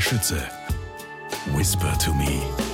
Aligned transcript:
Schütze. 0.00 0.42
Whisper 1.54 1.96
to 1.98 2.12
me. 2.12 2.65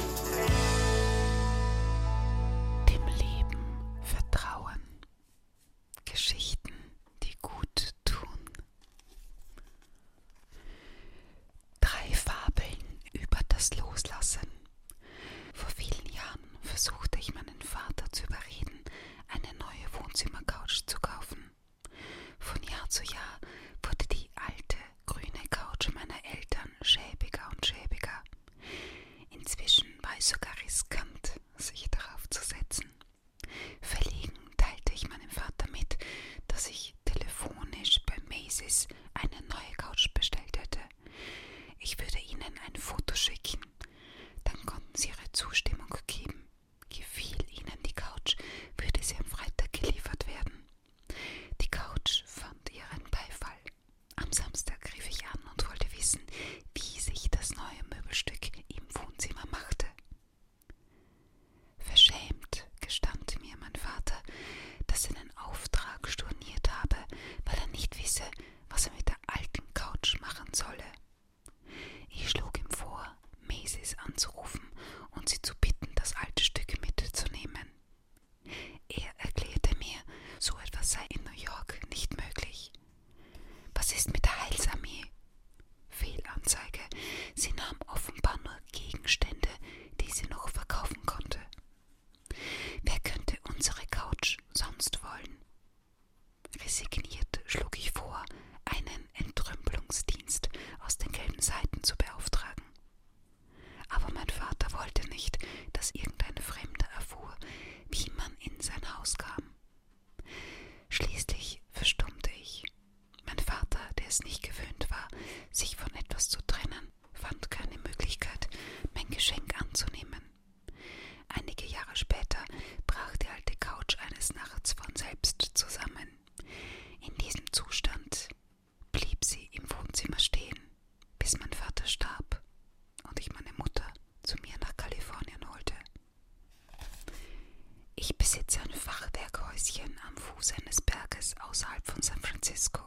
Häuschen 139.53 140.01
am 140.09 140.17
Fuß 140.17 140.55
eines 140.55 140.81
Berges 140.81 141.35
außerhalb 141.41 141.85
von 141.87 142.01
San 142.01 142.21
Francisco. 142.23 142.81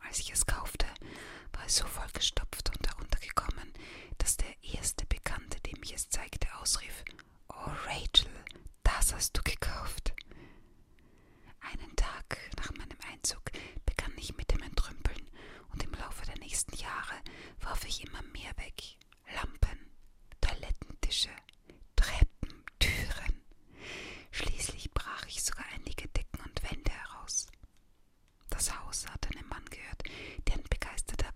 Als 0.00 0.18
ich 0.18 0.32
es 0.32 0.44
kaufte, 0.44 0.86
war 1.52 1.64
es 1.66 1.76
so 1.76 1.86
vollgestopft 1.86 2.70
und 2.76 2.86
heruntergekommen, 2.88 3.72
dass 4.18 4.36
der 4.36 4.52
erste 4.62 5.06
Bekannte, 5.06 5.60
dem 5.60 5.80
ich 5.82 5.94
es 5.94 6.08
zeigte, 6.08 6.48
ausrief: 6.60 7.04
Oh, 7.48 7.70
Rachel, 7.86 8.28
das 8.82 9.14
hast 9.14 9.36
du 9.36 9.42
gekauft. 9.42 10.14
Einen 11.60 11.94
Tag 11.94 12.38
nach 12.56 12.72
meinem 12.72 12.98
Einzug 13.12 13.42
begann 13.86 14.12
ich 14.16 14.36
mit 14.36 14.50
dem 14.50 14.62
Entrümpeln 14.62 15.30
und 15.72 15.82
im 15.84 15.92
Laufe 15.92 16.26
der 16.26 16.38
nächsten 16.38 16.74
Jahre 16.76 17.14
warf 17.60 17.84
ich 17.84 18.04
immer 18.04 18.22
mehr 18.32 18.56
weg: 18.56 18.82
Lampen, 19.34 19.90
Toilettentische, 20.40 21.30
das 28.58 28.76
Haus 28.76 29.06
hat 29.08 29.24
einem 29.30 29.46
Mann 29.48 29.64
gehört, 29.70 30.02
der 30.48 30.54
ein 30.56 30.64
begeisterter 30.68 31.27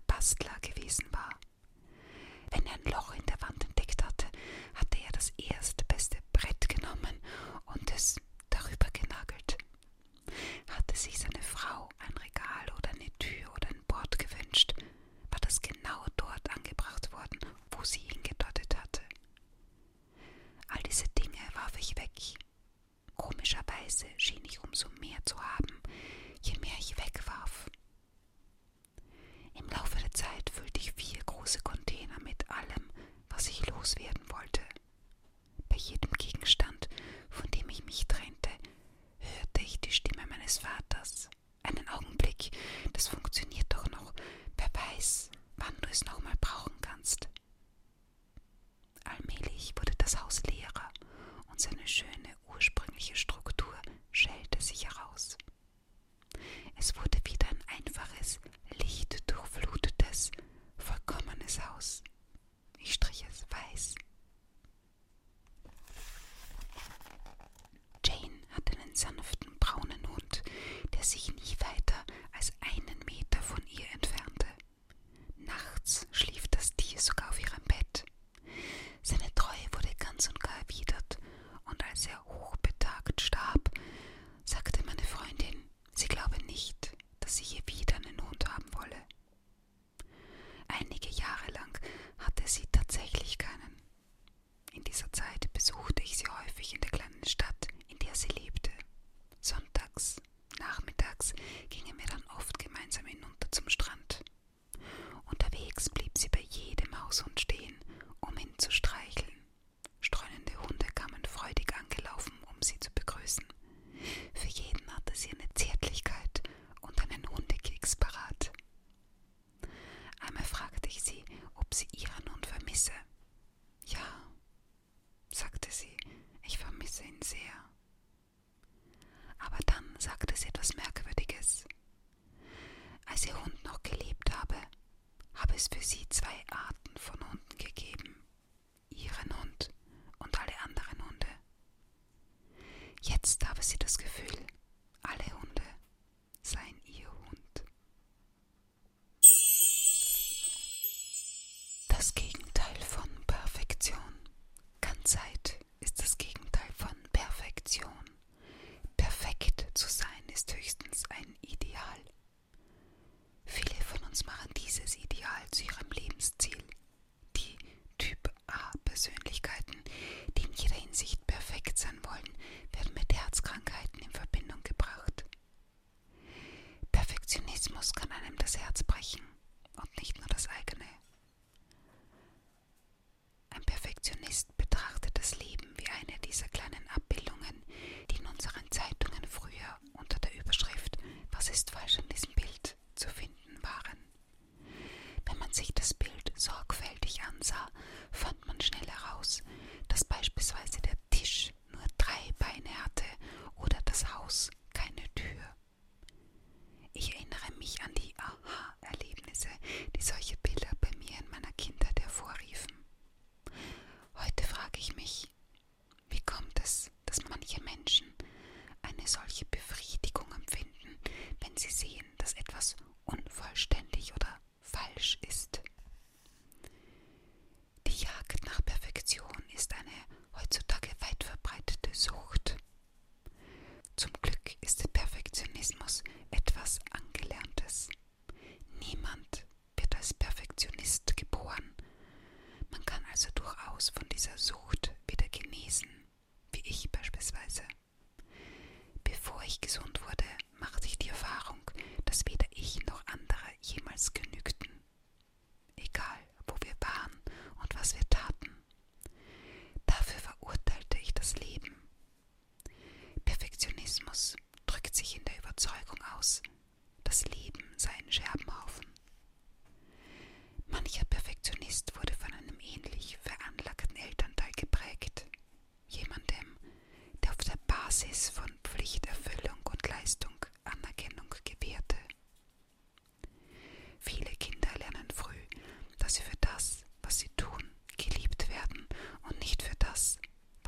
Gefühl. 144.03 144.32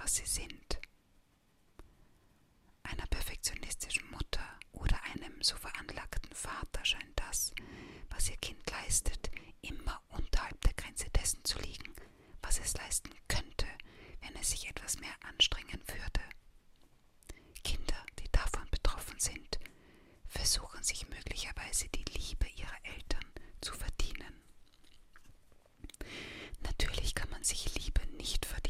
was 0.06 0.18
sie 0.18 0.26
sind. 0.28 0.80
Einer 2.84 3.08
perfektionistischen 3.08 4.08
Mutter 4.12 4.48
oder 4.72 5.02
einem 5.06 5.42
so 5.42 5.56
veranlagten 5.56 6.32
Vater 6.32 6.86
scheint 6.86 7.20
das, 7.20 7.56
was 8.12 8.30
ihr 8.30 8.38
Kind 8.38 8.70
leistet, 8.70 9.32
immer 9.64 10.00
unterhalb 10.10 10.62
der 10.62 10.74
Grenze 10.74 11.10
dessen 11.10 11.44
zu 11.44 11.58
liegen, 11.58 11.92
was 12.44 12.60
es 12.60 12.76
leisten 12.76 13.10
könnte, 13.28 13.66
wenn 14.22 14.36
es 14.36 14.52
sich 14.52 14.70
etwas 14.70 15.00
mehr 15.00 15.16
anstrengen 15.28 15.82
würde. 15.88 16.22
Kinder, 17.64 18.06
die 18.20 18.32
davon 18.32 18.70
betroffen 18.70 19.20
sind, 19.20 19.58
versuchen 20.28 20.84
sich 20.84 21.10
möglicherweise 21.10 21.88
die 21.88 22.06
Liebe 22.16 22.46
ihrer 22.58 22.86
Eltern 22.96 23.26
zu 23.60 23.74
verdienen. 23.74 24.44
Natürlich 26.62 27.16
kann 27.16 27.32
man 27.32 27.44
sich 27.44 27.74
Liebe 27.74 28.06
nicht 28.18 28.46
verdienen 28.46 28.65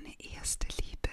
meine 0.00 0.14
erste 0.20 0.66
Liebe, 0.82 1.10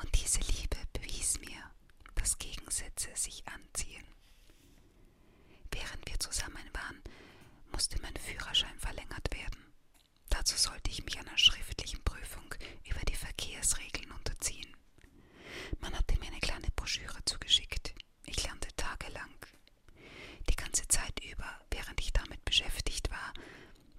und 0.00 0.14
diese 0.14 0.38
Liebe 0.40 0.76
bewies 0.92 1.40
mir, 1.40 1.70
dass 2.14 2.38
Gegensätze 2.38 3.08
sich 3.14 3.42
anziehen. 3.48 4.04
Während 5.72 6.08
wir 6.08 6.18
zusammen 6.20 6.68
waren, 6.72 7.02
musste 7.72 8.00
mein 8.00 8.16
Führerschein 8.16 8.78
verlängert 8.78 9.26
werden. 9.34 9.72
Dazu 10.30 10.56
sollte 10.56 10.90
ich 10.90 11.04
mich 11.04 11.18
einer 11.18 11.36
schriftlichen 11.36 12.02
Prüfung 12.04 12.54
über 12.84 13.00
die 13.08 13.16
Verkehrsregeln 13.16 14.10
unterziehen. 14.12 14.76
Man 15.80 15.96
hatte 15.96 16.16
mir 16.20 16.26
eine 16.28 16.40
kleine 16.40 16.70
Broschüre 16.76 17.18
zugeschickt. 17.24 17.92
Ich 18.26 18.42
lernte 18.44 18.68
tagelang, 18.76 19.34
die 20.48 20.56
ganze 20.56 20.86
Zeit 20.86 21.18
über, 21.24 21.60
während 21.70 22.00
ich 22.00 22.12
damit 22.12 22.44
beschäftigt 22.44 23.10
war, 23.10 23.32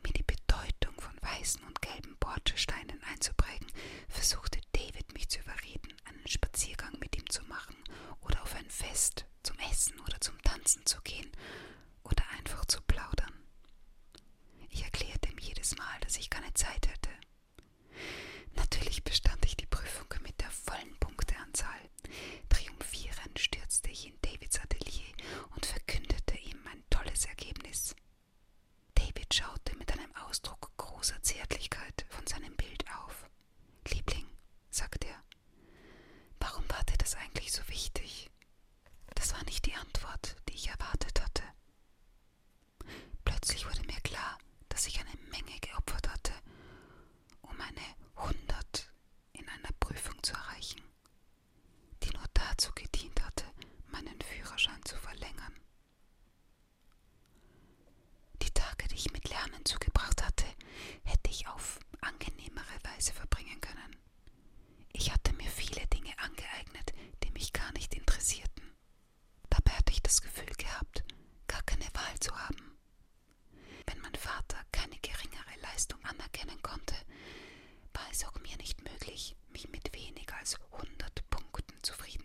mir 0.05 0.13
die 0.13 0.23
Bedeutung 0.23 0.99
von 1.01 1.15
weißen 1.21 1.63
und 1.63 1.81
gelben 1.81 2.15
Bordsteinen 2.19 3.01
einzuprägen 3.11 3.62
versuchte 4.09 4.59
David 4.71 5.13
mich 5.13 5.29
zu 5.29 5.39
überreden, 5.39 5.93
einen 6.05 6.27
Spaziergang 6.27 6.93
mit 6.99 7.15
ihm 7.17 7.29
zu 7.29 7.43
machen 7.43 7.75
oder 8.21 8.41
auf 8.41 8.55
ein 8.55 8.69
Fest, 8.69 9.25
zum 9.43 9.57
Essen 9.71 9.99
oder 10.01 10.19
zum 10.21 10.41
Tanzen 10.41 10.85
zu 10.85 11.01
gehen. 11.01 11.12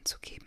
Zu 0.08 0.16
geben. 0.20 0.37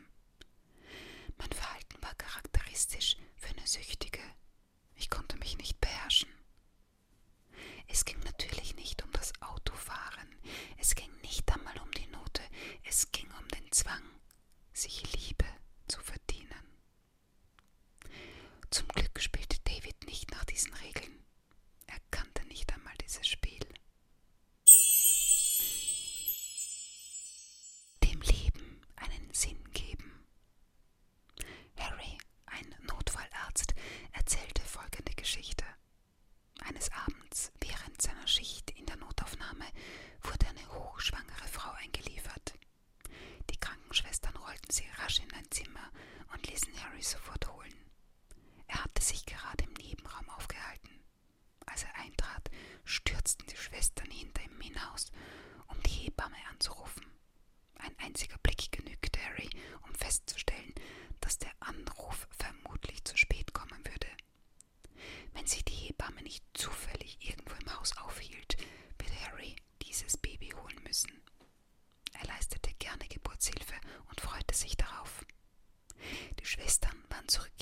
Schwestern 76.52 77.02
waren 77.08 77.26
zurück 77.30 77.61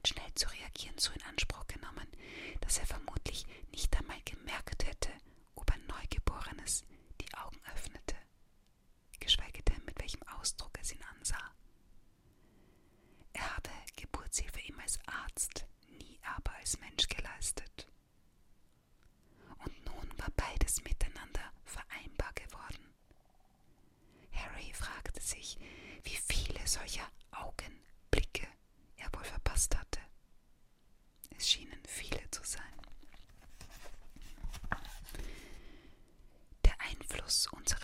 hat, 0.00 0.08
schnell 0.08 0.34
zu 0.34 0.48
reagieren, 0.48 0.98
so 0.98 1.12
in 1.12 1.22
Anspruch 1.24 1.66
genommen, 1.66 2.06
dass 2.60 2.78
er 2.78 2.86
vermutlich 2.86 3.46
nicht 3.70 3.94
einmal 3.96 4.20
gemerkt 4.24 4.86
hätte, 4.86 5.10
ob 5.54 5.70
ein 5.70 5.86
Neugeborenes 5.86 6.84
die 7.20 7.34
Augen 7.34 7.60
öffnete, 7.74 8.16
geschweige 9.18 9.62
denn 9.62 9.84
mit 9.84 9.98
welchem 10.00 10.22
Ausdruck 10.38 10.72
es 10.80 10.92
ihn 10.92 11.02
ansah. 11.18 11.54
Er 13.32 13.56
habe 13.56 13.70
Geburtshilfe 13.96 14.60
ihm 14.60 14.78
als 14.80 14.98
Arzt, 15.06 15.66
nie 15.98 16.18
aber 16.36 16.52
als 16.56 16.78
Mensch 16.80 17.06
geleistet. 17.08 17.86
Und 19.64 19.84
nun 19.84 20.18
war 20.18 20.30
beides 20.36 20.82
miteinander 20.82 21.52
vereinbar 21.64 22.32
geworden. 22.32 22.94
Harry 24.32 24.72
fragte 24.72 25.20
sich, 25.20 25.58
wie 26.02 26.16
viele 26.16 26.66
solcher 26.66 27.06
Augenblicke 27.32 28.48
ja 29.00 29.06
wohl 29.12 29.24
verpasst 29.24 29.76
hatte. 29.76 30.00
Es 31.36 31.48
schienen 31.48 31.80
viele 31.86 32.20
zu 32.30 32.42
sein. 32.44 32.62
Der 36.64 36.78
Einfluss 36.80 37.46
unserer 37.48 37.79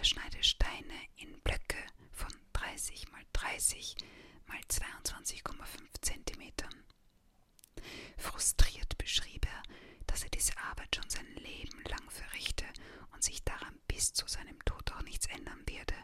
er 0.00 0.04
schneide 0.04 0.42
Steine 0.42 0.98
in 1.16 1.38
Blöcke 1.42 1.76
von 2.10 2.32
30 2.54 3.12
mal 3.12 3.20
30 3.34 3.96
mal 4.46 4.58
22,5 4.60 5.42
Zentimetern. 6.00 6.84
Frustriert 8.16 8.96
beschrieb 8.96 9.44
er, 9.44 9.62
dass 10.06 10.22
er 10.24 10.30
diese 10.30 10.56
Arbeit 10.56 10.96
schon 10.96 11.10
sein 11.10 11.26
Leben 11.34 11.82
lang 11.84 12.08
verrichte 12.08 12.64
und 13.12 13.22
sich 13.22 13.44
daran 13.44 13.78
bis 13.88 14.14
zu 14.14 14.26
seinem 14.26 14.58
Tod 14.64 14.90
auch 14.92 15.02
nichts 15.02 15.26
ändern 15.26 15.62
werde. 15.66 15.96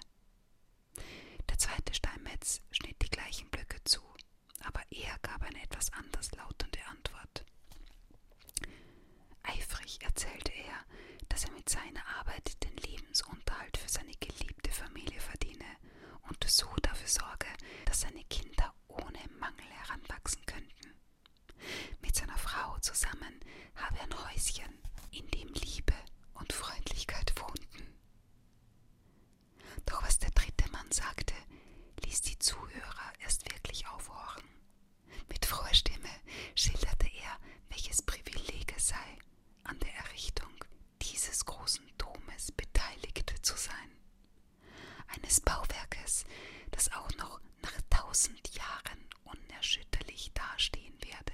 Der 1.49 1.57
zweite 1.57 1.95
Steinmetz 1.95 2.61
schnitt 2.73 3.01
die 3.01 3.09
gleichen 3.09 3.49
Blöcke 3.49 3.83
zu, 3.85 4.03
aber 4.61 4.83
er 4.91 5.19
gab 5.23 5.41
eine 5.43 5.63
etwas 5.63 5.91
anders 5.95 6.33
lautende 6.33 6.85
Antwort. 6.91 7.47
Eifrig 9.47 10.03
erzählte 10.03 10.53
er, 10.53 10.85
dass 11.29 11.45
er 11.45 11.53
mit 11.53 11.69
seiner 11.69 12.05
Arbeit 12.19 12.63
den 12.65 12.77
Lebensunterhalt 12.77 13.77
für 13.77 13.89
seine 13.89 14.13
geliebte 14.15 14.71
Familie 14.71 15.21
verdiene 15.21 15.65
und 16.29 16.43
so 16.49 16.67
dafür 16.83 17.09
sorge, 17.09 17.47
dass 17.85 18.01
seine 18.03 18.25
Kinder 18.25 18.75
ohne 18.89 19.19
Mangel 19.39 19.67
heranwachsen 19.71 20.45
könnten. 20.47 20.95
Mit 22.01 22.15
seiner 22.15 22.39
Frau 22.39 22.79
zusammen 22.79 23.41
habe 23.75 23.97
er 23.99 24.05
ein 24.05 24.25
Häuschen, 24.29 24.79
in 25.11 25.27
dem 25.31 25.49
Liebe 25.55 25.95
und 26.35 26.53
Freundlichkeit 26.53 27.33
wohnten. 27.41 27.95
Doch 29.87 30.03
was 30.03 30.19
der 30.19 30.31
dritte 30.31 30.71
Mann 30.71 30.91
sagte, 30.91 31.35
ließ 32.05 32.21
die 32.23 32.39
Zuhörer 32.39 33.13
erst 33.21 33.51
wirklich 33.53 33.87
aufhorchen. 33.89 34.49
Mit 35.29 35.45
froher 35.47 35.75
Stimme 35.75 36.11
schilderte 36.55 37.07
er, 37.07 37.39
welches 37.69 38.03
Privileg 38.03 38.75
es 38.77 38.89
sei, 38.89 39.19
an 39.67 39.79
der 39.81 39.95
Errichtung 39.97 40.53
dieses 41.03 41.45
großen 41.45 41.85
Domes 41.99 42.53
beteiligt 42.53 43.35
zu 43.43 43.57
sein. 43.57 43.91
Eines 45.09 45.41
Bauwerkes, 45.41 46.25
das 46.71 46.93
auch 46.93 47.11
noch 47.19 47.41
nach 47.63 47.81
tausend 47.91 48.55
Jahren 48.55 49.09
unerschütterlich 49.25 50.33
dastehen 50.35 50.95
werde. 51.03 51.33